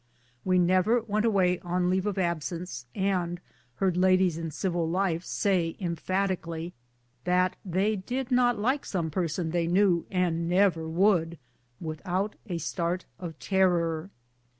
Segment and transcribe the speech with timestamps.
[0.43, 3.39] We never went away on leave of absence, and
[3.75, 6.73] heard ladies in civil life say emphatically
[7.25, 11.37] that they did not like some person they knew, and" never would,"
[11.79, 14.09] without a start of terror.